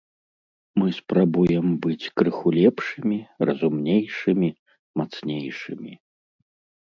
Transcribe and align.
Мы 0.83 0.87
спрабуем 0.99 1.67
быць 1.83 2.09
крыху 2.21 2.47
лепшымі, 2.59 3.19
разумнейшымі, 3.49 4.49
мацнейшымі. 5.03 5.93